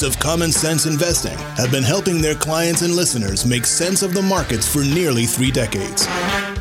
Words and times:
hosts 0.00 0.16
of 0.16 0.22
Common 0.22 0.52
Sense 0.52 0.86
Investing 0.86 1.36
have 1.56 1.70
been 1.70 1.82
helping 1.82 2.20
their 2.20 2.34
clients 2.34 2.82
and 2.82 2.94
listeners 2.94 3.44
make 3.44 3.66
sense 3.66 4.02
of 4.02 4.14
the 4.14 4.22
markets 4.22 4.66
for 4.66 4.82
nearly 4.82 5.26
three 5.26 5.50
decades. 5.50 6.06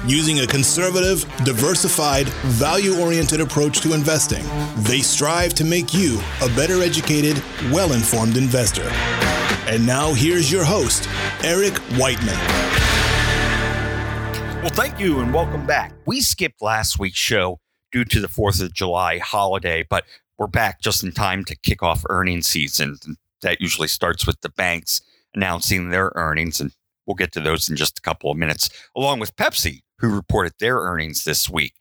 Using 0.06 0.40
a 0.40 0.48
conservative, 0.48 1.26
diversified, 1.46 2.28
value 2.60 3.00
oriented 3.00 3.42
approach 3.42 3.82
to 3.82 3.94
investing, 3.94 4.44
they 4.84 5.00
strive 5.00 5.54
to 5.56 5.64
make 5.64 5.94
you 5.94 6.20
a 6.42 6.48
better 6.50 6.82
educated, 6.82 7.42
well 7.72 7.94
informed 7.94 8.38
investor. 8.38 8.90
And 9.68 9.86
now 9.86 10.14
here's 10.14 10.52
your 10.52 10.64
host, 10.64 11.08
Eric 11.44 11.78
Whiteman. 11.98 12.40
Well, 14.62 14.74
thank 14.74 15.00
you 15.00 15.20
and 15.20 15.34
welcome 15.34 15.66
back. 15.66 15.94
We 16.06 16.22
skipped 16.22 16.62
last 16.62 17.00
week's 17.00 17.18
show 17.18 17.60
due 17.92 18.06
to 18.06 18.20
the 18.20 18.28
4th 18.28 18.62
of 18.62 18.74
July 18.74 19.20
holiday, 19.20 19.86
but 19.90 20.04
we're 20.38 20.48
back 20.48 20.82
just 20.82 21.04
in 21.04 21.12
time 21.12 21.46
to 21.46 21.56
kick 21.56 21.84
off 21.84 22.04
earnings 22.10 22.48
season. 22.48 22.98
That 23.42 23.62
usually 23.62 23.88
starts 23.88 24.28
with 24.28 24.42
the 24.42 24.50
banks 24.50 25.02
announcing 25.34 25.90
their 25.90 26.12
earnings, 26.16 26.60
and 26.60 26.72
we'll 27.06 27.16
get 27.16 27.32
to 27.34 27.40
those 27.40 27.70
in 27.70 27.76
just 27.76 28.00
a 28.00 28.02
couple 28.02 28.32
of 28.32 28.38
minutes, 28.38 28.70
along 28.96 29.20
with 29.20 29.36
Pepsi, 29.36 29.82
who 30.00 30.14
reported 30.14 30.54
their 30.60 30.78
earnings 30.78 31.24
this 31.24 31.50
week. 31.50 31.74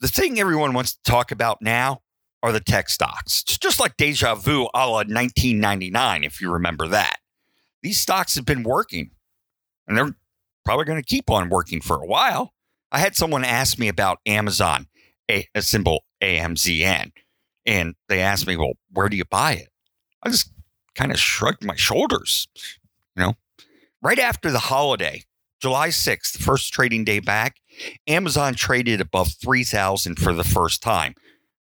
The 0.00 0.08
thing 0.08 0.38
everyone 0.38 0.72
wants 0.72 0.94
to 0.94 1.02
talk 1.02 1.30
about 1.30 1.62
now 1.62 2.02
are 2.42 2.52
the 2.52 2.60
tech 2.60 2.88
stocks. 2.88 3.42
It's 3.42 3.58
just 3.58 3.80
like 3.80 3.96
deja 3.96 4.34
vu 4.34 4.68
a 4.74 4.86
la 4.86 4.98
1999, 4.98 6.24
if 6.24 6.40
you 6.40 6.50
remember 6.50 6.88
that. 6.88 7.16
These 7.82 8.00
stocks 8.00 8.34
have 8.34 8.44
been 8.44 8.62
working, 8.62 9.10
and 9.86 9.96
they're 9.96 10.14
probably 10.64 10.84
going 10.84 11.00
to 11.00 11.06
keep 11.06 11.30
on 11.30 11.48
working 11.48 11.80
for 11.80 11.96
a 11.96 12.06
while. 12.06 12.52
I 12.92 12.98
had 12.98 13.16
someone 13.16 13.44
ask 13.44 13.78
me 13.78 13.88
about 13.88 14.18
Amazon, 14.26 14.86
a, 15.30 15.46
a 15.54 15.62
symbol 15.62 16.04
AMZN. 16.22 17.12
And 17.64 17.94
they 18.08 18.20
asked 18.20 18.46
me, 18.46 18.56
well, 18.56 18.74
where 18.92 19.08
do 19.08 19.16
you 19.16 19.24
buy 19.24 19.54
it? 19.54 19.68
I 20.22 20.30
just 20.30 20.50
kind 20.96 21.12
of 21.12 21.18
shrugged 21.18 21.64
my 21.64 21.76
shoulders. 21.76 22.48
You 23.16 23.24
know, 23.24 23.34
right 24.02 24.18
after 24.18 24.50
the 24.50 24.58
holiday, 24.58 25.22
July 25.60 25.88
6th, 25.88 26.32
the 26.32 26.42
first 26.42 26.72
trading 26.72 27.04
day 27.04 27.20
back, 27.20 27.56
Amazon 28.06 28.54
traded 28.54 29.00
above 29.00 29.32
3,000 29.40 30.18
for 30.18 30.32
the 30.32 30.44
first 30.44 30.82
time. 30.82 31.14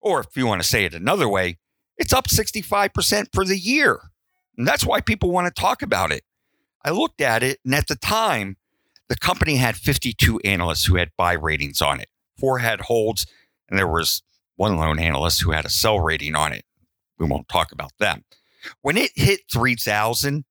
Or 0.02 0.22
if 0.22 0.36
you 0.36 0.48
want 0.48 0.62
to 0.62 0.68
say 0.68 0.86
it 0.86 0.94
another 0.94 1.30
way, 1.30 1.58
it's 1.98 2.14
up 2.14 2.28
65% 2.28 3.28
for 3.34 3.46
the 3.46 3.58
year. 3.58 4.00
And 4.58 4.68
that's 4.68 4.86
why 4.86 5.02
people 5.02 5.32
want 5.32 5.54
to 5.54 5.62
talk 5.62 5.82
about 5.82 6.12
it. 6.12 6.24
I 6.86 6.92
looked 6.92 7.22
at 7.22 7.44
it, 7.44 7.60
and 7.64 7.74
at 7.74 7.88
the 7.88 7.96
time, 7.96 8.58
the 9.08 9.16
company 9.16 9.56
had 9.56 9.76
52 9.76 10.40
analysts 10.40 10.86
who 10.86 10.96
had 10.96 11.12
buy 11.18 11.34
ratings 11.34 11.82
on 11.82 12.00
it. 12.00 12.10
Four 12.38 12.60
had 12.60 12.82
holds, 12.82 13.26
and 13.70 13.80
there 13.80 13.88
was 13.88 14.22
one 14.56 14.76
lone 14.76 15.00
analyst 15.00 15.42
who 15.42 15.52
had 15.52 15.66
a 15.66 15.70
sell 15.70 16.00
rating 16.00 16.36
on 16.36 16.52
it. 16.52 16.66
We 17.18 17.28
won't 17.28 17.48
talk 17.48 17.72
about 17.72 17.92
them. 18.00 18.26
When 18.82 18.98
it 18.98 19.12
hit 19.16 19.42
3,000, 19.52 20.46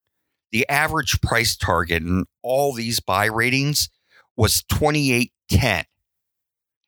the 0.50 0.68
average 0.68 1.20
price 1.20 1.56
target 1.56 2.02
in 2.02 2.26
all 2.42 2.72
these 2.72 3.00
buy 3.00 3.26
ratings 3.26 3.88
was 4.36 4.62
2810. 4.64 5.84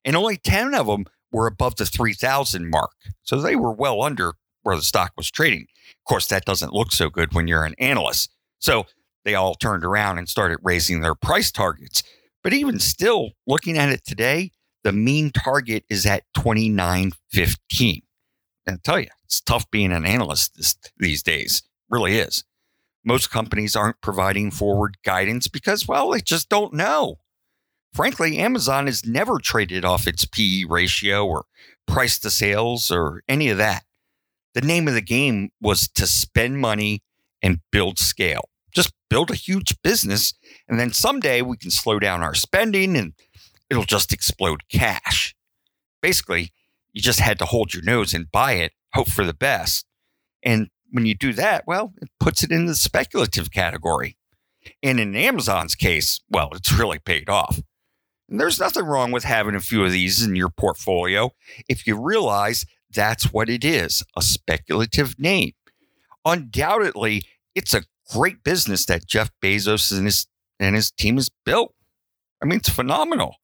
And 0.04 0.16
only 0.16 0.36
10 0.36 0.74
of 0.74 0.86
them 0.86 1.06
were 1.32 1.46
above 1.46 1.76
the 1.76 1.86
3,000 1.86 2.68
mark. 2.70 2.92
So 3.22 3.40
they 3.40 3.56
were 3.56 3.72
well 3.72 4.02
under 4.02 4.34
where 4.62 4.76
the 4.76 4.82
stock 4.82 5.12
was 5.16 5.30
trading. 5.30 5.66
Of 5.88 6.04
course, 6.06 6.26
that 6.28 6.44
doesn't 6.44 6.72
look 6.72 6.92
so 6.92 7.08
good 7.10 7.34
when 7.34 7.48
you're 7.48 7.64
an 7.64 7.74
analyst. 7.78 8.30
So 8.58 8.86
they 9.24 9.34
all 9.34 9.54
turned 9.54 9.84
around 9.84 10.18
and 10.18 10.28
started 10.28 10.58
raising 10.62 11.00
their 11.00 11.14
price 11.14 11.50
targets. 11.50 12.02
But 12.42 12.52
even 12.52 12.78
still, 12.78 13.30
looking 13.46 13.78
at 13.78 13.88
it 13.88 14.04
today, 14.04 14.52
the 14.82 14.92
mean 14.92 15.30
target 15.30 15.84
is 15.88 16.04
at 16.04 16.24
29.15. 16.36 18.02
I 18.66 18.76
tell 18.82 18.98
you, 18.98 19.08
it's 19.24 19.40
tough 19.40 19.70
being 19.70 19.92
an 19.92 20.06
analyst 20.06 20.56
this, 20.56 20.76
these 20.98 21.22
days. 21.22 21.62
Really 21.90 22.18
is. 22.18 22.44
Most 23.04 23.30
companies 23.30 23.76
aren't 23.76 24.00
providing 24.00 24.50
forward 24.50 24.96
guidance 25.04 25.48
because, 25.48 25.86
well, 25.86 26.10
they 26.10 26.20
just 26.20 26.48
don't 26.48 26.72
know. 26.72 27.18
Frankly, 27.92 28.38
Amazon 28.38 28.86
has 28.86 29.06
never 29.06 29.38
traded 29.38 29.84
off 29.84 30.06
its 30.06 30.24
PE 30.24 30.64
ratio 30.68 31.26
or 31.26 31.44
price 31.86 32.18
to 32.20 32.30
sales 32.30 32.90
or 32.90 33.22
any 33.28 33.50
of 33.50 33.58
that. 33.58 33.84
The 34.54 34.62
name 34.62 34.88
of 34.88 34.94
the 34.94 35.02
game 35.02 35.50
was 35.60 35.88
to 35.88 36.06
spend 36.06 36.58
money 36.58 37.02
and 37.42 37.60
build 37.70 37.98
scale. 37.98 38.48
Just 38.74 38.92
build 39.10 39.30
a 39.30 39.36
huge 39.36 39.76
business, 39.82 40.34
and 40.66 40.80
then 40.80 40.92
someday 40.92 41.42
we 41.42 41.56
can 41.56 41.70
slow 41.70 41.98
down 41.98 42.22
our 42.22 42.34
spending 42.34 42.96
and 42.96 43.12
it'll 43.70 43.84
just 43.84 44.12
explode 44.12 44.62
cash. 44.68 45.34
Basically, 46.02 46.52
you 46.94 47.02
just 47.02 47.20
had 47.20 47.38
to 47.40 47.44
hold 47.44 47.74
your 47.74 47.82
nose 47.82 48.14
and 48.14 48.32
buy 48.32 48.52
it, 48.52 48.72
hope 48.94 49.08
for 49.08 49.24
the 49.24 49.34
best. 49.34 49.84
And 50.42 50.68
when 50.90 51.04
you 51.04 51.14
do 51.14 51.32
that, 51.34 51.66
well, 51.66 51.92
it 52.00 52.08
puts 52.20 52.42
it 52.42 52.52
in 52.52 52.66
the 52.66 52.74
speculative 52.74 53.50
category. 53.50 54.16
And 54.82 54.98
in 54.98 55.14
Amazon's 55.14 55.74
case, 55.74 56.20
well, 56.30 56.50
it's 56.54 56.72
really 56.72 57.00
paid 57.00 57.28
off. 57.28 57.60
And 58.28 58.40
there's 58.40 58.60
nothing 58.60 58.84
wrong 58.84 59.10
with 59.10 59.24
having 59.24 59.54
a 59.54 59.60
few 59.60 59.84
of 59.84 59.92
these 59.92 60.22
in 60.22 60.36
your 60.36 60.48
portfolio 60.48 61.30
if 61.68 61.86
you 61.86 62.00
realize 62.00 62.64
that's 62.90 63.32
what 63.32 63.50
it 63.50 63.64
is 63.64 64.02
a 64.16 64.22
speculative 64.22 65.18
name. 65.18 65.52
Undoubtedly, 66.24 67.24
it's 67.54 67.74
a 67.74 67.84
great 68.10 68.42
business 68.44 68.86
that 68.86 69.06
Jeff 69.06 69.30
Bezos 69.42 69.92
and 69.94 70.06
his, 70.06 70.26
and 70.58 70.76
his 70.76 70.90
team 70.90 71.16
has 71.16 71.30
built. 71.44 71.74
I 72.42 72.46
mean, 72.46 72.58
it's 72.58 72.68
phenomenal. 72.68 73.36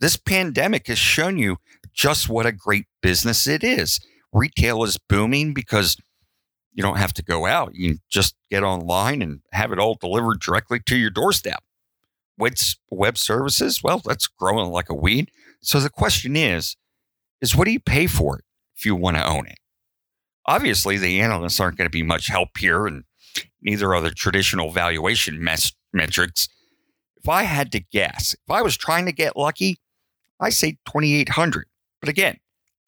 This 0.00 0.16
pandemic 0.16 0.88
has 0.88 0.98
shown 0.98 1.38
you 1.38 1.58
just 1.98 2.28
what 2.28 2.46
a 2.46 2.52
great 2.52 2.86
business 3.02 3.48
it 3.48 3.64
is. 3.64 4.00
Retail 4.32 4.84
is 4.84 4.98
booming 5.08 5.52
because 5.52 5.96
you 6.72 6.80
don't 6.80 6.98
have 6.98 7.12
to 7.14 7.24
go 7.24 7.44
out. 7.44 7.74
You 7.74 7.96
just 8.08 8.36
get 8.50 8.62
online 8.62 9.20
and 9.20 9.40
have 9.52 9.72
it 9.72 9.80
all 9.80 9.96
delivered 9.96 10.40
directly 10.40 10.78
to 10.86 10.96
your 10.96 11.10
doorstep. 11.10 11.62
Web 12.38 13.18
services? 13.18 13.82
Well, 13.82 14.00
that's 14.04 14.28
growing 14.28 14.70
like 14.70 14.88
a 14.88 14.94
weed. 14.94 15.32
So 15.60 15.80
the 15.80 15.90
question 15.90 16.36
is, 16.36 16.76
is 17.40 17.56
what 17.56 17.64
do 17.64 17.72
you 17.72 17.80
pay 17.80 18.06
for 18.06 18.38
it 18.38 18.44
if 18.76 18.86
you 18.86 18.94
want 18.94 19.16
to 19.16 19.28
own 19.28 19.48
it? 19.48 19.58
Obviously, 20.46 20.98
the 20.98 21.20
analysts 21.20 21.58
aren't 21.58 21.76
going 21.76 21.86
to 21.86 21.90
be 21.90 22.04
much 22.04 22.28
help 22.28 22.50
here, 22.56 22.86
and 22.86 23.02
neither 23.60 23.92
are 23.92 24.00
the 24.00 24.10
traditional 24.10 24.70
valuation 24.70 25.42
mes- 25.42 25.72
metrics. 25.92 26.48
If 27.16 27.28
I 27.28 27.42
had 27.42 27.72
to 27.72 27.80
guess, 27.80 28.34
if 28.34 28.50
I 28.50 28.62
was 28.62 28.76
trying 28.76 29.06
to 29.06 29.12
get 29.12 29.36
lucky, 29.36 29.78
I 30.40 30.50
say 30.50 30.78
2,800. 30.86 31.67
But 32.00 32.08
again, 32.08 32.38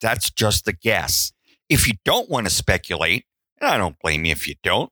that's 0.01 0.29
just 0.31 0.67
a 0.67 0.73
guess. 0.73 1.31
If 1.69 1.87
you 1.87 1.93
don't 2.03 2.29
want 2.29 2.47
to 2.47 2.53
speculate, 2.53 3.25
and 3.59 3.69
I 3.69 3.77
don't 3.77 3.99
blame 3.99 4.25
you 4.25 4.31
if 4.31 4.47
you 4.47 4.55
don't, 4.63 4.91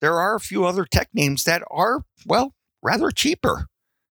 there 0.00 0.18
are 0.18 0.34
a 0.34 0.40
few 0.40 0.64
other 0.64 0.84
tech 0.84 1.08
names 1.12 1.44
that 1.44 1.62
are, 1.70 2.04
well, 2.26 2.54
rather 2.82 3.10
cheaper. 3.10 3.66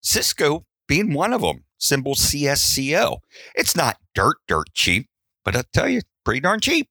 Cisco 0.02 0.66
being 0.88 1.14
one 1.14 1.34
of 1.34 1.42
them, 1.42 1.66
symbol 1.78 2.16
CSCO. 2.16 3.18
It's 3.56 3.76
not 3.76 3.98
dirt, 4.16 4.38
dirt 4.48 4.68
cheap, 4.74 5.08
but 5.44 5.56
I'll 5.56 5.64
tell 5.74 5.90
you, 5.90 6.02
pretty 6.24 6.40
darn 6.40 6.62
cheap. 6.62 6.90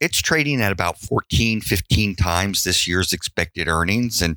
It's 0.00 0.20
trading 0.20 0.60
at 0.60 0.72
about 0.72 0.98
14, 0.98 1.60
15 1.60 2.14
times 2.14 2.64
this 2.64 2.86
year's 2.86 3.12
expected 3.12 3.68
earnings 3.68 4.22
and 4.22 4.36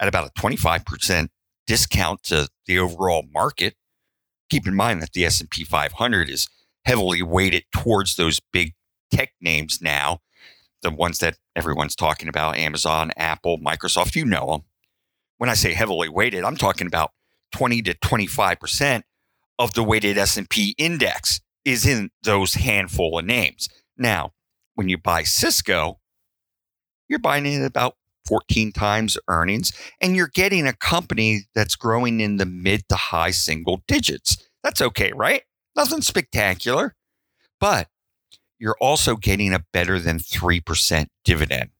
at 0.00 0.08
about 0.08 0.28
a 0.28 0.40
25% 0.40 1.28
discount 1.66 2.22
to 2.24 2.48
the 2.66 2.78
overall 2.78 3.24
market 3.32 3.74
keep 4.48 4.66
in 4.66 4.74
mind 4.74 5.02
that 5.02 5.12
the 5.12 5.24
S&P 5.24 5.64
500 5.64 6.30
is 6.30 6.48
heavily 6.84 7.22
weighted 7.22 7.64
towards 7.72 8.16
those 8.16 8.40
big 8.52 8.74
tech 9.10 9.32
names 9.40 9.80
now, 9.80 10.20
the 10.82 10.90
ones 10.90 11.18
that 11.18 11.36
everyone's 11.56 11.96
talking 11.96 12.28
about, 12.28 12.56
Amazon, 12.56 13.10
Apple, 13.16 13.58
Microsoft, 13.58 14.14
you 14.14 14.24
know 14.24 14.46
them. 14.46 14.60
When 15.38 15.50
I 15.50 15.54
say 15.54 15.74
heavily 15.74 16.08
weighted, 16.08 16.44
I'm 16.44 16.56
talking 16.56 16.86
about 16.86 17.12
20 17.52 17.82
to 17.82 17.94
25% 17.94 19.02
of 19.58 19.74
the 19.74 19.82
weighted 19.82 20.18
S&P 20.18 20.74
index 20.78 21.40
is 21.64 21.86
in 21.86 22.10
those 22.22 22.54
handful 22.54 23.18
of 23.18 23.24
names. 23.24 23.68
Now, 23.96 24.32
when 24.74 24.88
you 24.88 24.96
buy 24.96 25.24
Cisco, 25.24 25.98
you're 27.08 27.18
buying 27.18 27.46
it 27.46 27.64
about 27.64 27.96
14 28.28 28.72
times 28.72 29.16
earnings, 29.28 29.72
and 30.00 30.14
you're 30.14 30.28
getting 30.28 30.66
a 30.66 30.72
company 30.72 31.42
that's 31.54 31.76
growing 31.76 32.20
in 32.20 32.36
the 32.36 32.46
mid 32.46 32.88
to 32.90 32.96
high 32.96 33.30
single 33.30 33.82
digits. 33.88 34.36
That's 34.62 34.82
okay, 34.82 35.12
right? 35.14 35.42
Nothing 35.74 36.02
spectacular, 36.02 36.94
but 37.58 37.88
you're 38.58 38.76
also 38.80 39.16
getting 39.16 39.54
a 39.54 39.64
better 39.72 39.98
than 39.98 40.18
3% 40.18 41.06
dividend. 41.24 41.70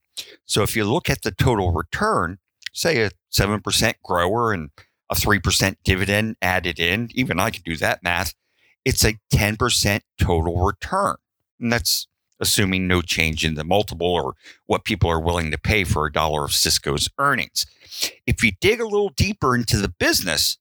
So 0.46 0.62
if 0.62 0.74
you 0.74 0.84
look 0.84 1.10
at 1.10 1.22
the 1.22 1.32
total 1.32 1.72
return, 1.72 2.38
say 2.72 3.02
a 3.02 3.10
7% 3.32 3.94
grower 4.02 4.52
and 4.52 4.70
a 5.10 5.14
3% 5.14 5.76
dividend 5.84 6.36
added 6.40 6.78
in, 6.78 7.10
even 7.14 7.40
I 7.40 7.50
can 7.50 7.62
do 7.64 7.76
that 7.76 8.02
math, 8.02 8.34
it's 8.84 9.04
a 9.04 9.18
10% 9.32 10.00
total 10.20 10.64
return. 10.64 11.16
And 11.60 11.72
that's 11.72 12.06
assuming 12.40 12.86
no 12.86 13.02
change 13.02 13.44
in 13.44 13.54
the 13.54 13.64
multiple 13.64 14.06
or 14.06 14.34
what 14.66 14.84
people 14.84 15.10
are 15.10 15.20
willing 15.20 15.50
to 15.50 15.58
pay 15.58 15.84
for 15.84 16.06
a 16.06 16.12
dollar 16.12 16.44
of 16.44 16.52
Cisco's 16.52 17.08
earnings. 17.18 17.66
If 18.26 18.42
you 18.44 18.52
dig 18.60 18.80
a 18.80 18.86
little 18.86 19.10
deeper 19.10 19.54
into 19.54 19.78
the 19.78 19.88
business, 19.88 20.58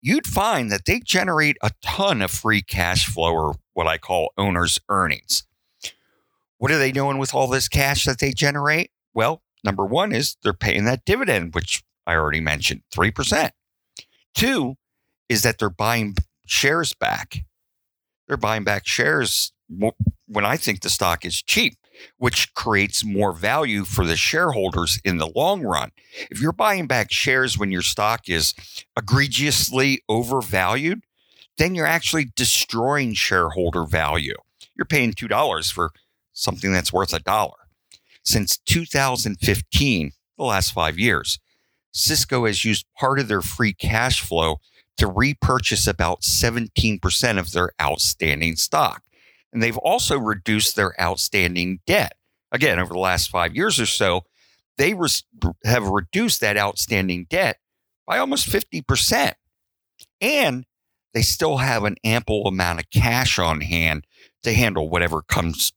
you'd 0.00 0.26
find 0.26 0.70
that 0.70 0.84
they 0.84 1.00
generate 1.00 1.56
a 1.62 1.70
ton 1.82 2.22
of 2.22 2.30
free 2.30 2.62
cash 2.62 3.06
flow 3.06 3.32
or 3.32 3.54
what 3.72 3.86
I 3.86 3.98
call 3.98 4.32
owner's 4.36 4.78
earnings. 4.88 5.44
What 6.58 6.70
are 6.70 6.78
they 6.78 6.92
doing 6.92 7.18
with 7.18 7.34
all 7.34 7.48
this 7.48 7.68
cash 7.68 8.04
that 8.04 8.20
they 8.20 8.32
generate? 8.32 8.90
Well, 9.12 9.42
number 9.64 9.84
one 9.84 10.12
is 10.12 10.36
they're 10.42 10.52
paying 10.52 10.84
that 10.84 11.04
dividend, 11.04 11.54
which 11.54 11.82
I 12.06 12.14
already 12.14 12.40
mentioned, 12.40 12.82
3%. 12.94 13.50
Two 14.34 14.76
is 15.28 15.42
that 15.42 15.58
they're 15.58 15.70
buying 15.70 16.14
shares 16.46 16.92
back. 16.92 17.44
They're 18.28 18.36
buying 18.36 18.64
back 18.64 18.86
shares 18.86 19.52
when 20.26 20.44
I 20.44 20.56
think 20.56 20.80
the 20.80 20.90
stock 20.90 21.24
is 21.24 21.42
cheap, 21.42 21.76
which 22.18 22.52
creates 22.54 23.04
more 23.04 23.32
value 23.32 23.84
for 23.84 24.04
the 24.04 24.16
shareholders 24.16 25.00
in 25.04 25.18
the 25.18 25.30
long 25.34 25.62
run. 25.62 25.90
If 26.30 26.40
you're 26.40 26.52
buying 26.52 26.86
back 26.86 27.12
shares 27.12 27.58
when 27.58 27.70
your 27.70 27.82
stock 27.82 28.28
is 28.28 28.54
egregiously 28.96 30.02
overvalued, 30.08 31.02
then 31.58 31.74
you're 31.74 31.86
actually 31.86 32.32
destroying 32.34 33.14
shareholder 33.14 33.84
value. 33.84 34.34
You're 34.76 34.86
paying 34.86 35.12
$2 35.12 35.72
for 35.72 35.92
something 36.32 36.72
that's 36.72 36.92
worth 36.92 37.12
a 37.12 37.20
dollar. 37.20 37.68
Since 38.24 38.58
2015, 38.58 40.12
the 40.36 40.44
last 40.44 40.72
five 40.72 40.98
years, 40.98 41.38
Cisco 41.92 42.46
has 42.46 42.64
used 42.64 42.86
part 42.98 43.20
of 43.20 43.28
their 43.28 43.42
free 43.42 43.72
cash 43.72 44.20
flow 44.20 44.56
to 44.96 45.06
repurchase 45.06 45.86
about 45.86 46.22
17% 46.22 47.38
of 47.38 47.52
their 47.52 47.72
outstanding 47.80 48.56
stock. 48.56 49.02
And 49.54 49.62
they've 49.62 49.78
also 49.78 50.18
reduced 50.18 50.74
their 50.74 51.00
outstanding 51.00 51.78
debt. 51.86 52.16
Again, 52.50 52.80
over 52.80 52.92
the 52.92 52.98
last 52.98 53.30
five 53.30 53.54
years 53.54 53.80
or 53.80 53.86
so, 53.86 54.22
they 54.76 54.94
res- 54.94 55.22
have 55.64 55.86
reduced 55.86 56.40
that 56.40 56.58
outstanding 56.58 57.26
debt 57.30 57.58
by 58.06 58.18
almost 58.18 58.48
50%. 58.48 59.34
And 60.20 60.66
they 61.14 61.22
still 61.22 61.58
have 61.58 61.84
an 61.84 61.96
ample 62.04 62.46
amount 62.48 62.80
of 62.80 62.90
cash 62.90 63.38
on 63.38 63.60
hand 63.60 64.06
to 64.42 64.52
handle 64.52 64.88
whatever 64.88 65.22
comes 65.22 65.72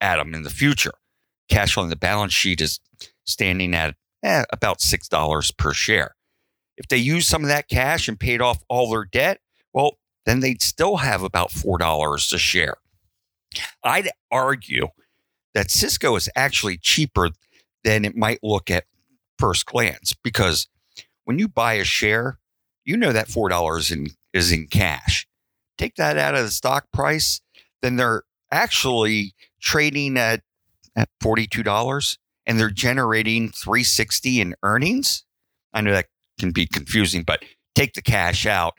at 0.00 0.16
them 0.16 0.34
in 0.34 0.42
the 0.42 0.50
future. 0.50 0.92
Cash 1.48 1.78
on 1.78 1.88
the 1.88 1.96
balance 1.96 2.34
sheet 2.34 2.60
is 2.60 2.80
standing 3.24 3.74
at 3.74 3.94
eh, 4.22 4.44
about 4.52 4.80
$6 4.80 5.56
per 5.56 5.72
share. 5.72 6.14
If 6.76 6.88
they 6.88 6.98
use 6.98 7.26
some 7.26 7.42
of 7.42 7.48
that 7.48 7.68
cash 7.68 8.08
and 8.08 8.20
paid 8.20 8.42
off 8.42 8.62
all 8.68 8.90
their 8.90 9.04
debt, 9.04 9.40
well, 9.72 9.98
then 10.26 10.40
they'd 10.40 10.62
still 10.62 10.98
have 10.98 11.22
about 11.22 11.50
$4 11.50 12.34
a 12.34 12.38
share. 12.38 12.76
I'd 13.84 14.10
argue 14.30 14.88
that 15.54 15.70
Cisco 15.70 16.16
is 16.16 16.28
actually 16.36 16.78
cheaper 16.78 17.30
than 17.84 18.04
it 18.04 18.16
might 18.16 18.38
look 18.42 18.70
at 18.70 18.84
first 19.38 19.66
glance 19.66 20.14
because 20.22 20.68
when 21.24 21.38
you 21.38 21.48
buy 21.48 21.74
a 21.74 21.84
share, 21.84 22.38
you 22.84 22.96
know 22.96 23.12
that 23.12 23.28
$4 23.28 23.92
in, 23.92 24.08
is 24.32 24.52
in 24.52 24.66
cash. 24.66 25.26
Take 25.78 25.96
that 25.96 26.16
out 26.18 26.34
of 26.34 26.44
the 26.44 26.50
stock 26.50 26.86
price, 26.92 27.40
then 27.80 27.96
they're 27.96 28.22
actually 28.50 29.34
trading 29.60 30.16
at, 30.16 30.42
at 30.96 31.08
$42 31.22 32.18
and 32.46 32.58
they're 32.58 32.70
generating 32.70 33.50
360 33.50 34.40
in 34.40 34.54
earnings. 34.62 35.24
I 35.72 35.80
know 35.80 35.92
that 35.92 36.06
can 36.38 36.50
be 36.52 36.66
confusing, 36.66 37.22
but 37.22 37.44
take 37.74 37.94
the 37.94 38.02
cash 38.02 38.46
out, 38.46 38.74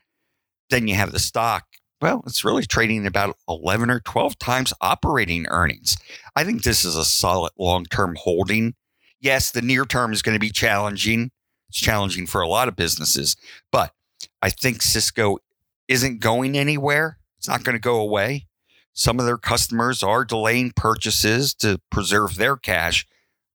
then 0.70 0.88
you 0.88 0.96
have 0.96 1.12
the 1.12 1.20
stock. 1.20 1.66
Well, 2.04 2.22
it's 2.28 2.44
really 2.44 2.66
trading 2.66 3.08
about 3.08 3.38
11 3.48 3.90
or 3.90 4.02
12 4.02 4.38
times 4.38 4.74
operating 4.82 5.48
earnings. 5.48 5.96
I 6.36 6.44
think 6.44 6.64
this 6.64 6.84
is 6.84 6.98
a 6.98 7.06
solid 7.06 7.54
long 7.58 7.86
term 7.86 8.18
holding. 8.20 8.74
Yes, 9.22 9.52
the 9.52 9.62
near 9.62 9.86
term 9.86 10.12
is 10.12 10.22
going 10.22 10.36
to 10.36 10.40
be 10.40 10.50
challenging. 10.50 11.32
It's 11.70 11.80
challenging 11.80 12.28
for 12.28 12.42
a 12.42 12.48
lot 12.50 12.68
of 12.68 12.76
businesses, 12.76 13.38
but 13.72 13.94
I 14.42 14.50
think 14.50 14.82
Cisco 14.82 15.38
isn't 15.88 16.20
going 16.20 16.58
anywhere. 16.58 17.20
It's 17.38 17.48
not 17.48 17.64
going 17.64 17.78
to 17.78 17.82
go 17.82 18.02
away. 18.02 18.48
Some 18.92 19.18
of 19.18 19.26
their 19.26 19.38
customers 19.38 20.04
are 20.04 20.26
delaying 20.26 20.74
purchases 20.76 21.54
to 21.56 21.80
preserve 21.90 22.36
their 22.36 22.58
cash, 22.58 23.08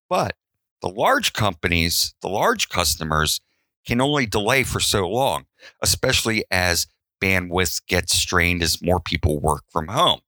but 0.09 0.37
the 0.81 0.89
large 0.89 1.35
companies, 1.35 2.15
the 2.23 2.31
large 2.31 2.71
customers, 2.71 3.43
can 3.85 4.01
only 4.01 4.25
delay 4.25 4.63
for 4.63 4.81
so 4.81 5.07
long, 5.07 5.45
especially 5.83 6.47
as 6.51 6.87
bandwidth 7.21 7.87
gets 7.87 8.15
strained 8.15 8.63
as 8.63 8.83
more 8.83 9.01
people 9.01 9.39
work 9.39 9.65
from 9.71 9.89
home. 9.89 10.21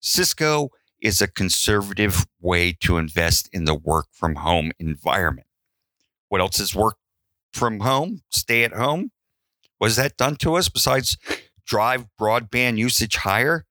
Cisco 0.00 0.70
is 1.00 1.20
a 1.20 1.28
conservative 1.28 2.26
way 2.40 2.72
to 2.80 2.96
invest 2.98 3.48
in 3.52 3.64
the 3.64 3.74
work 3.74 4.06
from 4.12 4.36
home 4.36 4.72
environment. 4.78 5.46
What 6.28 6.40
else 6.40 6.58
is 6.58 6.74
work 6.74 6.96
from 7.52 7.80
home? 7.80 8.22
Stay 8.30 8.64
at 8.64 8.72
home? 8.72 9.10
Was 9.80 9.96
that 9.96 10.16
done 10.16 10.36
to 10.36 10.54
us 10.54 10.68
besides 10.68 11.16
drive 11.66 12.06
broadband 12.20 12.78
usage 12.78 13.16
higher? 13.16 13.64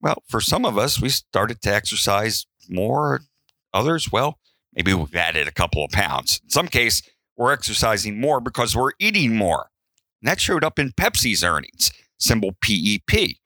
Well, 0.00 0.22
for 0.26 0.40
some 0.40 0.64
of 0.64 0.78
us, 0.78 1.00
we 1.00 1.10
started 1.10 1.60
to 1.62 1.74
exercise 1.74 2.46
more. 2.68 3.20
Others, 3.74 4.10
well, 4.10 4.38
maybe 4.74 4.94
we've 4.94 5.14
added 5.14 5.46
a 5.46 5.52
couple 5.52 5.84
of 5.84 5.90
pounds. 5.90 6.40
In 6.42 6.50
some 6.50 6.68
case, 6.68 7.02
we're 7.36 7.52
exercising 7.52 8.20
more 8.20 8.40
because 8.40 8.74
we're 8.74 8.92
eating 8.98 9.36
more. 9.36 9.69
And 10.20 10.30
that 10.30 10.40
showed 10.40 10.64
up 10.64 10.78
in 10.78 10.92
Pepsi's 10.92 11.44
earnings, 11.44 11.90
symbol 12.18 12.52
PEP. 12.62 13.36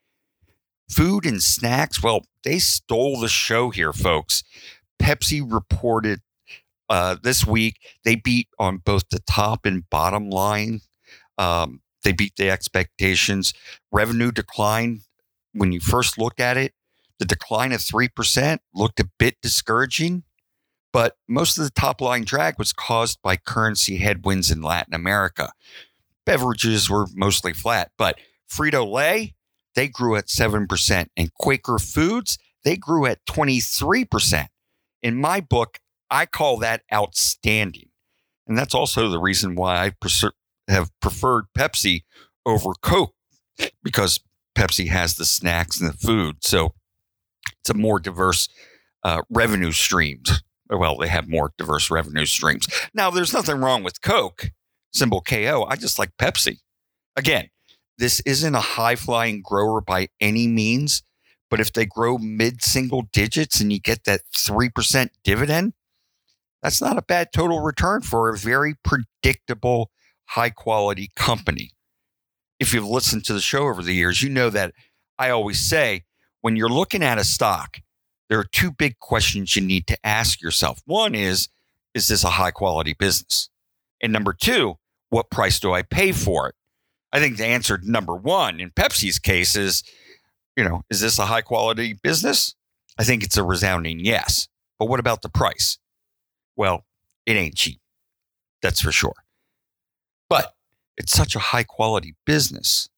Food 0.91 1.25
and 1.25 1.43
snacks, 1.43 2.03
well, 2.03 2.25
they 2.43 2.59
stole 2.59 3.21
the 3.21 3.29
show 3.29 3.71
here, 3.71 3.93
folks. 3.93 4.43
Pepsi 5.01 5.41
reported 5.47 6.21
uh, 6.89 7.17
this 7.23 7.47
week 7.47 7.79
they 8.05 8.15
beat 8.15 8.49
on 8.59 8.79
both 8.79 9.09
the 9.11 9.21
top 9.21 9.65
and 9.67 9.89
bottom 9.89 10.31
line. 10.31 10.81
Um, 11.39 11.81
they 12.03 12.13
beat 12.13 12.37
the 12.37 12.51
expectations. 12.51 13.55
Revenue 13.91 14.31
decline 14.31 15.01
when 15.53 15.73
you 15.73 15.81
first 15.81 16.19
looked 16.19 16.41
at 16.41 16.57
it. 16.57 16.73
The 17.19 17.25
decline 17.25 17.73
of 17.73 17.81
3% 17.81 18.59
looked 18.75 19.01
a 19.01 19.09
bit 19.19 19.37
discouraging. 19.41 20.25
But 20.93 21.17
most 21.27 21.59
of 21.59 21.65
the 21.65 21.71
top 21.71 22.01
line 22.01 22.25
drag 22.25 22.59
was 22.59 22.73
caused 22.73 23.21
by 23.23 23.37
currency 23.37 23.97
headwinds 23.97 24.51
in 24.51 24.63
Latin 24.63 24.95
America. 24.95 25.53
Beverages 26.27 26.89
were 26.89 27.07
mostly 27.15 27.53
flat, 27.53 27.91
but 27.99 28.19
Frito 28.51 28.91
Lay, 28.91 29.35
they 29.75 29.89
grew 29.89 30.17
at 30.17 30.27
7%, 30.27 31.07
and 31.17 31.35
Quaker 31.35 31.79
Foods, 31.79 32.39
they 32.65 32.77
grew 32.77 33.07
at 33.07 33.25
23%. 33.27 34.47
In 35.03 35.21
my 35.21 35.41
book, 35.41 35.79
I 36.11 36.27
call 36.27 36.59
that 36.59 36.83
outstanding. 36.93 37.91
And 38.47 38.57
that's 38.57 38.75
also 38.75 39.09
the 39.09 39.19
reason 39.19 39.55
why 39.55 39.85
I 39.85 39.91
preser- 39.91 40.33
have 40.69 40.91
preferred 41.01 41.45
Pepsi 41.57 42.05
over 42.47 42.73
Coke 42.81 43.15
because 43.83 44.21
Pepsi 44.57 44.89
has 44.89 45.15
the 45.15 45.25
snacks 45.25 45.81
and 45.81 45.91
the 45.91 45.97
food. 45.97 46.37
So 46.43 46.75
it's 47.61 47.71
a 47.71 47.75
more 47.75 47.99
diverse 47.99 48.49
uh, 49.03 49.23
revenue 49.31 49.73
streams 49.73 50.43
well, 50.71 50.97
they 50.97 51.09
have 51.09 51.29
more 51.29 51.53
diverse 51.59 51.91
revenue 51.91 52.27
streams. 52.27 52.67
Now, 52.95 53.11
there's 53.11 53.33
nothing 53.33 53.61
wrong 53.61 53.83
with 53.83 54.01
Coke, 54.01 54.51
symbol 54.95 55.21
KO. 55.21 55.67
I 55.69 55.77
just 55.77 55.99
like 55.99 56.17
Pepsi. 56.17 56.59
Again, 57.17 57.51
this 57.99 58.21
isn't 58.21 58.55
a 58.55 58.61
high 58.61 58.97
flying 58.97 59.43
grower 59.43 59.81
by 59.81 60.09
any 60.21 60.47
means, 60.47 61.03
but 61.51 61.61
if 61.61 61.73
they 61.73 61.87
grow 61.87 62.19
mid 62.19 62.63
single 62.63 63.03
digits 63.13 63.61
and 63.61 63.73
you 63.73 63.81
get 63.81 64.05
that 64.05 64.23
3% 64.35 65.11
dividend, 65.23 65.75
that's 66.63 66.81
not 66.81 66.97
a 66.97 67.03
bad 67.03 67.33
total 67.33 67.61
return 67.61 68.01
for 68.01 68.29
a 68.29 68.39
very 68.39 68.75
predictable, 68.83 69.91
high 70.27 70.51
quality 70.51 71.11
company. 71.15 71.73
If 72.59 72.73
you've 72.73 72.89
listened 72.89 73.25
to 73.27 73.35
the 73.35 73.41
show 73.41 73.69
over 73.69 73.83
the 73.83 73.95
years, 73.95 74.23
you 74.23 74.31
know 74.31 74.49
that 74.51 74.73
I 75.19 75.31
always 75.31 75.61
say 75.61 76.05
when 76.41 76.57
you're 76.57 76.69
looking 76.69 77.03
at 77.03 77.19
a 77.19 77.25
stock, 77.25 77.81
there 78.29 78.39
are 78.39 78.45
two 78.45 78.71
big 78.71 78.99
questions 78.99 79.55
you 79.55 79.63
need 79.63 79.87
to 79.89 80.07
ask 80.07 80.41
yourself. 80.41 80.81
One 80.87 81.15
is, 81.15 81.49
is 81.93 82.09
this 82.09 82.25
a 82.25 82.31
high 82.31 82.51
quality 82.51 82.95
business? 82.95 83.51
And 84.01 84.13
number 84.13 84.33
two, 84.33 84.79
what 85.11 85.31
price 85.31 85.61
do 85.61 85.73
I 85.73 85.83
pay 85.83 86.13
for 86.13 86.49
it? 86.49 86.55
I 87.13 87.21
think 87.21 87.37
the 87.37 87.47
answer 87.47 87.79
number 87.83 88.17
one 88.17 88.61
in 88.61 88.71
Pepsi's 88.71 89.19
case 89.19 89.55
is, 89.55 89.85
you 90.57 90.65
know, 90.65 90.83
is 90.91 91.01
this 91.01 91.19
a 91.19 91.27
high 91.27 91.43
quality 91.43 91.95
business? 92.03 92.55
I 92.99 93.05
think 93.05 93.23
it's 93.23 93.37
a 93.37 93.45
resounding 93.45 94.01
yes. 94.01 94.49
But 94.79 94.87
what 94.87 95.01
about 95.01 95.23
the 95.23 95.29
price? 95.29 95.79
Well, 96.57 96.85
it 97.27 97.37
ain't 97.37 97.57
cheap. 97.57 97.81
That's 98.63 98.81
for 98.81 98.93
sure. 98.93 99.15
But 100.29 100.55
it's 100.97 101.13
such 101.13 101.37
a 101.37 101.41
high 101.41 101.65
quality 101.65 102.15
business. 102.25 102.89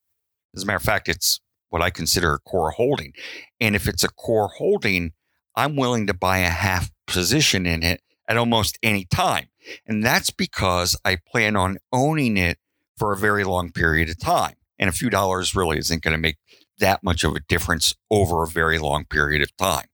As 0.55 0.63
a 0.63 0.67
matter 0.67 0.77
of 0.77 0.83
fact, 0.83 1.09
it's 1.09 1.41
what 1.71 1.83
I 1.83 1.91
consider 1.91 2.35
a 2.35 2.39
core 2.39 2.71
holding. 2.71 3.13
And 3.61 3.75
if 3.75 3.87
it's 3.87 4.05
a 4.05 4.09
core 4.09 4.49
holding, 4.49 5.13
I'm 5.55 5.77
willing 5.77 6.07
to 6.07 6.15
buy 6.15 6.39
a 6.39 6.51
half 6.51 6.91
position 7.07 7.67
in 7.67 7.83
it 7.83 8.01
at 8.29 8.37
almost 8.37 8.79
any 8.83 9.05
time. 9.05 9.49
And 9.87 10.04
that's 10.04 10.30
because 10.30 10.96
I 11.04 11.16
plan 11.16 11.56
on 11.56 11.78
owning 11.92 12.37
it 12.37 12.58
for 12.96 13.12
a 13.12 13.16
very 13.16 13.44
long 13.44 13.73
period 13.73 14.08
of 14.08 14.18
time. 14.18 14.54
And 14.78 14.88
a 14.88 14.92
few 14.92 15.11
dollars 15.11 15.54
really 15.54 15.78
isn't 15.78 16.02
going 16.02 16.12
to 16.12 16.18
make 16.18 16.37
that 16.78 17.02
much 17.02 17.25
of 17.25 17.35
a 17.35 17.40
difference 17.40 17.94
over 18.11 18.42
a 18.42 18.49
very 18.49 18.78
long 18.78 19.04
period 19.04 19.42
of 19.42 19.56
time. 19.56 19.87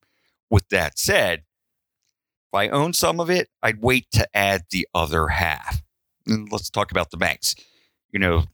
With 0.51 0.69
that 0.69 0.99
said, 0.99 1.41
if 1.41 2.55
I 2.55 2.69
own 2.69 2.93
some 2.93 3.21
of 3.21 3.31
it, 3.31 3.49
I'd 3.63 3.81
wait 3.81 4.07
to 4.13 4.29
add 4.37 4.63
the 4.71 4.87
other 4.95 5.29
half. 5.29 5.83
And 6.27 6.51
let's 6.53 6.71
talk 6.71 6.91
about 6.91 7.11
the 7.11 7.17
banks. 7.17 7.55
You 8.13 8.19
know, 8.19 8.45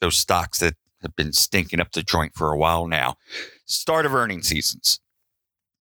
those 0.00 0.18
stocks 0.18 0.58
that 0.58 0.74
have 1.02 1.16
been 1.16 1.32
stinking 1.32 1.80
up 1.80 1.92
the 1.92 2.02
joint 2.02 2.34
for 2.34 2.52
a 2.52 2.58
while 2.58 2.86
now. 2.86 3.16
Start 3.64 4.06
of 4.06 4.14
earning 4.14 4.42
seasons. 4.42 5.00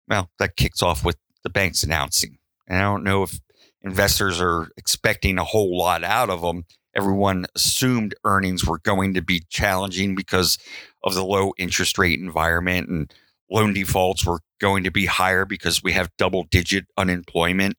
Well, 0.07 0.29
that 0.39 0.55
kicks 0.55 0.81
off 0.81 1.03
with 1.03 1.17
the 1.43 1.49
banks 1.49 1.83
announcing. 1.83 2.37
And 2.67 2.77
I 2.77 2.81
don't 2.81 3.03
know 3.03 3.23
if 3.23 3.39
investors 3.85 4.41
are 4.41 4.67
expecting 4.77 5.37
a 5.37 5.43
whole 5.43 5.77
lot 5.77 6.03
out 6.03 6.29
of 6.29 6.41
them. 6.41 6.65
Everyone 6.95 7.45
assumed 7.55 8.15
earnings 8.23 8.65
were 8.65 8.79
going 8.79 9.13
to 9.13 9.21
be 9.21 9.43
challenging 9.49 10.15
because 10.15 10.57
of 11.03 11.13
the 11.13 11.23
low 11.23 11.53
interest 11.57 11.97
rate 11.97 12.19
environment 12.19 12.89
and 12.89 13.13
loan 13.49 13.73
defaults 13.73 14.25
were 14.25 14.39
going 14.59 14.83
to 14.83 14.91
be 14.91 15.05
higher 15.05 15.45
because 15.45 15.83
we 15.83 15.91
have 15.91 16.09
double 16.17 16.43
digit 16.43 16.85
unemployment. 16.97 17.77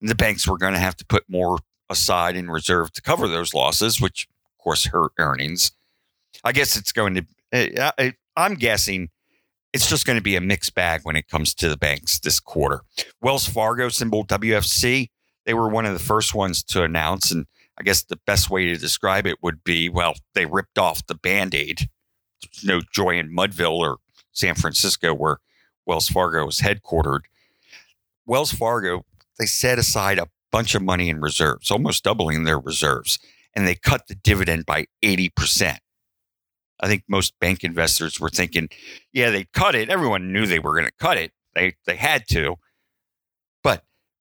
And 0.00 0.10
the 0.10 0.14
banks 0.14 0.48
were 0.48 0.58
going 0.58 0.72
to 0.72 0.78
have 0.78 0.96
to 0.96 1.06
put 1.06 1.24
more 1.28 1.58
aside 1.88 2.34
in 2.34 2.50
reserve 2.50 2.92
to 2.92 3.02
cover 3.02 3.28
those 3.28 3.54
losses, 3.54 4.00
which 4.00 4.26
of 4.44 4.62
course 4.62 4.86
hurt 4.86 5.12
earnings. 5.18 5.72
I 6.42 6.52
guess 6.52 6.76
it's 6.76 6.92
going 6.92 7.14
to, 7.14 7.26
eh, 7.52 7.90
I, 7.98 8.14
I'm 8.36 8.54
guessing 8.54 9.10
it's 9.72 9.88
just 9.88 10.06
going 10.06 10.16
to 10.18 10.22
be 10.22 10.36
a 10.36 10.40
mixed 10.40 10.74
bag 10.74 11.02
when 11.04 11.16
it 11.16 11.28
comes 11.28 11.54
to 11.56 11.68
the 11.68 11.76
banks 11.76 12.18
this 12.18 12.40
quarter. 12.40 12.82
Wells 13.20 13.46
Fargo, 13.46 13.88
symbol 13.88 14.24
WFC, 14.26 15.10
they 15.46 15.54
were 15.54 15.68
one 15.68 15.86
of 15.86 15.92
the 15.92 16.04
first 16.04 16.34
ones 16.34 16.62
to 16.64 16.82
announce. 16.82 17.30
And 17.30 17.46
I 17.78 17.82
guess 17.82 18.02
the 18.02 18.20
best 18.26 18.50
way 18.50 18.66
to 18.66 18.76
describe 18.76 19.26
it 19.26 19.42
would 19.42 19.64
be 19.64 19.88
well, 19.88 20.14
they 20.34 20.46
ripped 20.46 20.78
off 20.78 21.06
the 21.06 21.14
band 21.14 21.54
aid. 21.54 21.88
There's 22.42 22.64
no 22.64 22.80
joy 22.92 23.18
in 23.18 23.34
Mudville 23.34 23.78
or 23.78 23.98
San 24.32 24.54
Francisco, 24.54 25.12
where 25.14 25.38
Wells 25.86 26.08
Fargo 26.08 26.46
is 26.48 26.60
headquartered. 26.60 27.20
Wells 28.26 28.52
Fargo, 28.52 29.04
they 29.38 29.46
set 29.46 29.78
aside 29.78 30.18
a 30.18 30.28
bunch 30.52 30.74
of 30.74 30.82
money 30.82 31.08
in 31.08 31.20
reserves, 31.20 31.70
almost 31.70 32.04
doubling 32.04 32.44
their 32.44 32.58
reserves, 32.58 33.18
and 33.54 33.66
they 33.66 33.74
cut 33.74 34.06
the 34.06 34.14
dividend 34.14 34.66
by 34.66 34.86
80%. 35.04 35.78
I 36.80 36.88
think 36.88 37.04
most 37.08 37.38
bank 37.40 37.62
investors 37.62 38.18
were 38.18 38.30
thinking, 38.30 38.68
yeah, 39.12 39.30
they 39.30 39.44
cut 39.52 39.74
it. 39.74 39.90
Everyone 39.90 40.32
knew 40.32 40.46
they 40.46 40.58
were 40.58 40.72
going 40.72 40.86
to 40.86 40.92
cut 40.98 41.18
it. 41.18 41.32
They 41.54 41.74
they 41.86 41.96
had 41.96 42.26
to. 42.28 42.56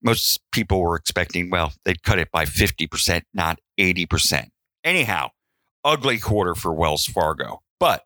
Most 0.01 0.39
people 0.51 0.82
were 0.82 0.96
expecting, 0.96 1.50
well, 1.50 1.74
they'd 1.84 2.03
cut 2.03 2.20
it 2.20 2.32
by 2.32 2.46
50%, 2.46 3.24
not 3.34 3.60
80%. 3.79 4.50
Anyhow, 4.84 5.29
ugly 5.84 6.20
quarter 6.20 6.56
for 6.56 6.74
Wells 6.74 7.06
Fargo. 7.06 7.62
But 7.79 8.03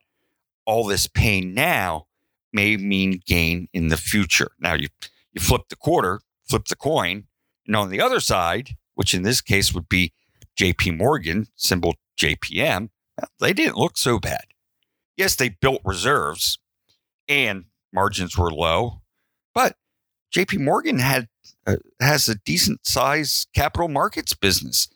all 0.65 0.85
this 0.85 1.07
pain 1.07 1.53
now 1.53 2.07
may 2.51 2.77
mean 2.77 3.21
gain 3.25 3.67
in 3.73 3.89
the 3.89 3.97
future. 3.97 4.51
Now 4.59 4.73
you 4.73 4.87
you 5.33 5.41
flip 5.41 5.63
the 5.69 5.75
quarter, 5.75 6.21
flip 6.47 6.65
the 6.65 6.75
coin, 6.75 7.25
and 7.65 7.75
on 7.75 7.89
the 7.89 7.99
other 7.99 8.19
side, 8.19 8.75
which 8.93 9.13
in 9.13 9.23
this 9.23 9.41
case 9.41 9.73
would 9.73 9.89
be 9.89 10.13
JP 10.59 10.97
Morgan, 10.97 11.47
symbol 11.55 11.95
JPM, 12.19 12.89
they 13.39 13.53
didn't 13.53 13.77
look 13.77 13.97
so 13.97 14.19
bad. 14.19 14.45
Yes, 15.17 15.35
they 15.35 15.49
built 15.49 15.81
reserves 15.83 16.59
and 17.27 17.65
margins 17.91 18.37
were 18.37 18.51
low, 18.51 19.01
but 19.53 19.75
JP 20.35 20.59
Morgan 20.59 20.99
had 20.99 21.27
uh, 21.65 21.77
has 22.01 22.27
a 22.27 22.35
decent 22.35 22.85
size 22.85 23.47
capital 23.53 23.87
markets 23.87 24.33
business. 24.33 24.87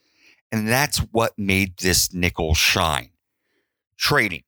And 0.52 0.68
that's 0.68 1.00
what 1.12 1.34
made 1.38 1.78
this 1.78 2.14
nickel 2.14 2.54
shine. 2.54 3.10
Trading, 3.98 4.44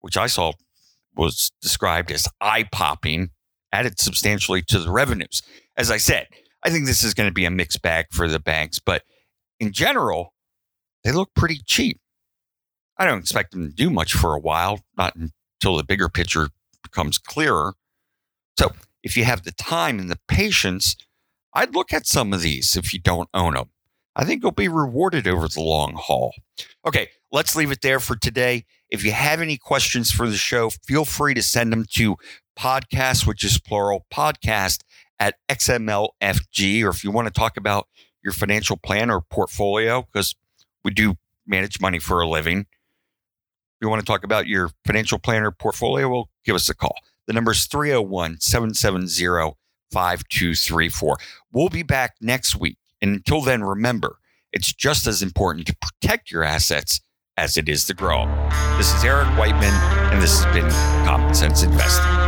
which 0.00 0.16
I 0.16 0.28
saw 0.28 0.52
was 1.16 1.50
described 1.60 2.10
as 2.10 2.28
eye 2.40 2.64
popping, 2.70 3.30
added 3.72 3.98
substantially 3.98 4.62
to 4.62 4.78
the 4.78 4.90
revenues. 4.90 5.42
As 5.76 5.90
I 5.90 5.96
said, 5.96 6.28
I 6.62 6.70
think 6.70 6.86
this 6.86 7.04
is 7.04 7.14
going 7.14 7.28
to 7.28 7.34
be 7.34 7.44
a 7.44 7.50
mixed 7.50 7.82
bag 7.82 8.06
for 8.10 8.28
the 8.28 8.38
banks, 8.38 8.78
but 8.78 9.02
in 9.60 9.72
general, 9.72 10.34
they 11.04 11.12
look 11.12 11.30
pretty 11.34 11.60
cheap. 11.64 12.00
I 12.98 13.06
don't 13.06 13.18
expect 13.18 13.52
them 13.52 13.68
to 13.68 13.74
do 13.74 13.90
much 13.90 14.12
for 14.14 14.34
a 14.34 14.40
while, 14.40 14.80
not 14.96 15.14
until 15.16 15.76
the 15.76 15.84
bigger 15.84 16.08
picture 16.08 16.48
becomes 16.82 17.18
clearer. 17.18 17.74
So, 18.58 18.72
if 19.02 19.16
you 19.16 19.24
have 19.24 19.44
the 19.44 19.52
time 19.52 19.98
and 19.98 20.10
the 20.10 20.18
patience, 20.28 20.96
I'd 21.56 21.74
look 21.74 21.94
at 21.94 22.06
some 22.06 22.34
of 22.34 22.42
these 22.42 22.76
if 22.76 22.92
you 22.92 23.00
don't 23.00 23.30
own 23.32 23.54
them. 23.54 23.70
I 24.14 24.24
think 24.24 24.42
you'll 24.42 24.52
be 24.52 24.68
rewarded 24.68 25.26
over 25.26 25.48
the 25.48 25.62
long 25.62 25.94
haul. 25.94 26.34
Okay, 26.86 27.08
let's 27.32 27.56
leave 27.56 27.70
it 27.70 27.80
there 27.80 27.98
for 27.98 28.14
today. 28.14 28.66
If 28.90 29.02
you 29.04 29.12
have 29.12 29.40
any 29.40 29.56
questions 29.56 30.10
for 30.10 30.28
the 30.28 30.36
show, 30.36 30.68
feel 30.86 31.06
free 31.06 31.32
to 31.32 31.42
send 31.42 31.72
them 31.72 31.86
to 31.92 32.16
podcast, 32.58 33.26
which 33.26 33.42
is 33.42 33.58
plural, 33.58 34.04
podcast 34.12 34.82
at 35.18 35.36
XMLFG. 35.48 36.84
Or 36.84 36.90
if 36.90 37.02
you 37.02 37.10
want 37.10 37.26
to 37.26 37.32
talk 37.32 37.56
about 37.56 37.88
your 38.22 38.34
financial 38.34 38.76
plan 38.76 39.10
or 39.10 39.22
portfolio, 39.22 40.02
because 40.02 40.34
we 40.84 40.90
do 40.90 41.14
manage 41.46 41.80
money 41.80 41.98
for 41.98 42.20
a 42.20 42.28
living, 42.28 42.60
If 42.60 42.66
you 43.80 43.88
want 43.88 44.00
to 44.00 44.06
talk 44.06 44.24
about 44.24 44.46
your 44.46 44.72
financial 44.84 45.18
planner 45.18 45.48
or 45.48 45.52
portfolio, 45.52 46.10
well, 46.10 46.28
give 46.44 46.54
us 46.54 46.68
a 46.68 46.74
call. 46.74 46.96
The 47.26 47.32
number 47.32 47.52
is 47.52 47.64
301 47.64 48.40
770 48.40 49.56
5234. 49.92 51.16
We'll 51.52 51.68
be 51.68 51.82
back 51.82 52.16
next 52.20 52.56
week. 52.56 52.78
And 53.00 53.14
until 53.14 53.42
then, 53.42 53.62
remember, 53.62 54.18
it's 54.52 54.72
just 54.72 55.06
as 55.06 55.22
important 55.22 55.66
to 55.66 55.76
protect 55.76 56.30
your 56.30 56.44
assets 56.44 57.00
as 57.36 57.56
it 57.56 57.68
is 57.68 57.84
to 57.86 57.94
grow. 57.94 58.26
This 58.78 58.92
is 58.94 59.04
Eric 59.04 59.28
Whiteman, 59.38 59.74
and 60.12 60.22
this 60.22 60.42
has 60.42 60.54
been 60.54 60.70
Common 61.06 61.34
Sense 61.34 61.62
Investing. 61.62 62.25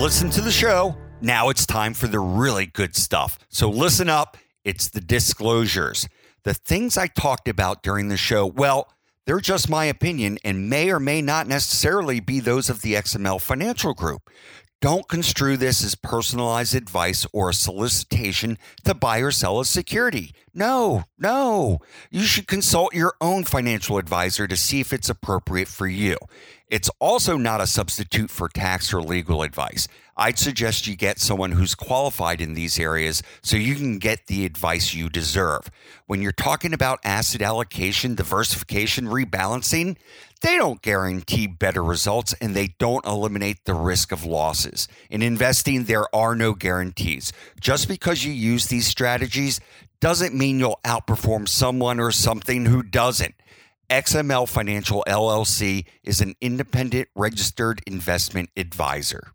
Listened 0.00 0.32
to 0.32 0.40
the 0.40 0.50
show. 0.50 0.96
Now 1.20 1.50
it's 1.50 1.66
time 1.66 1.92
for 1.92 2.06
the 2.06 2.20
really 2.20 2.64
good 2.64 2.96
stuff. 2.96 3.38
So 3.50 3.68
listen 3.68 4.08
up. 4.08 4.38
It's 4.64 4.88
the 4.88 5.02
disclosures. 5.02 6.08
The 6.42 6.54
things 6.54 6.96
I 6.96 7.06
talked 7.06 7.48
about 7.48 7.82
during 7.82 8.08
the 8.08 8.16
show, 8.16 8.46
well, 8.46 8.90
they're 9.26 9.40
just 9.40 9.68
my 9.68 9.84
opinion 9.84 10.38
and 10.42 10.70
may 10.70 10.90
or 10.90 11.00
may 11.00 11.20
not 11.20 11.46
necessarily 11.46 12.18
be 12.18 12.40
those 12.40 12.70
of 12.70 12.80
the 12.80 12.94
XML 12.94 13.42
Financial 13.42 13.92
Group. 13.92 14.30
Don't 14.80 15.06
construe 15.06 15.58
this 15.58 15.84
as 15.84 15.94
personalized 15.94 16.74
advice 16.74 17.26
or 17.34 17.50
a 17.50 17.54
solicitation 17.54 18.56
to 18.84 18.94
buy 18.94 19.18
or 19.18 19.30
sell 19.30 19.60
a 19.60 19.66
security. 19.66 20.32
No, 20.52 21.04
no. 21.18 21.78
You 22.10 22.22
should 22.22 22.48
consult 22.48 22.94
your 22.94 23.14
own 23.20 23.44
financial 23.44 23.98
advisor 23.98 24.48
to 24.48 24.56
see 24.56 24.80
if 24.80 24.92
it's 24.92 25.08
appropriate 25.08 25.68
for 25.68 25.86
you. 25.86 26.16
It's 26.66 26.90
also 27.00 27.36
not 27.36 27.60
a 27.60 27.66
substitute 27.66 28.30
for 28.30 28.48
tax 28.48 28.92
or 28.92 29.02
legal 29.02 29.42
advice. 29.42 29.88
I'd 30.16 30.38
suggest 30.38 30.86
you 30.86 30.96
get 30.96 31.18
someone 31.18 31.52
who's 31.52 31.74
qualified 31.74 32.40
in 32.40 32.54
these 32.54 32.78
areas 32.78 33.22
so 33.42 33.56
you 33.56 33.74
can 33.74 33.98
get 33.98 34.26
the 34.26 34.44
advice 34.44 34.94
you 34.94 35.08
deserve. 35.08 35.70
When 36.06 36.20
you're 36.22 36.30
talking 36.30 36.72
about 36.72 37.00
asset 37.04 37.42
allocation, 37.42 38.14
diversification, 38.14 39.06
rebalancing, 39.06 39.96
they 40.42 40.56
don't 40.56 40.82
guarantee 40.82 41.46
better 41.46 41.82
results 41.82 42.34
and 42.40 42.54
they 42.54 42.74
don't 42.78 43.04
eliminate 43.06 43.64
the 43.64 43.74
risk 43.74 44.12
of 44.12 44.24
losses. 44.24 44.88
In 45.08 45.22
investing, 45.22 45.84
there 45.84 46.14
are 46.14 46.36
no 46.36 46.54
guarantees. 46.54 47.32
Just 47.60 47.88
because 47.88 48.24
you 48.24 48.32
use 48.32 48.66
these 48.66 48.86
strategies 48.86 49.60
doesn't 50.00 50.34
mean 50.34 50.58
you'll 50.58 50.80
outperform 50.84 51.48
someone 51.48 52.00
or 52.00 52.10
something 52.10 52.66
who 52.66 52.82
doesn't. 52.82 53.34
XML 53.90 54.48
Financial 54.48 55.04
LLC 55.06 55.84
is 56.04 56.20
an 56.20 56.34
independent 56.40 57.08
registered 57.14 57.82
investment 57.86 58.50
advisor. 58.56 59.32